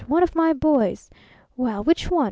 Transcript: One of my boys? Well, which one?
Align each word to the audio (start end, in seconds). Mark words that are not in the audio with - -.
One 0.07 0.23
of 0.23 0.33
my 0.33 0.51
boys? 0.53 1.11
Well, 1.55 1.83
which 1.83 2.09
one? 2.09 2.19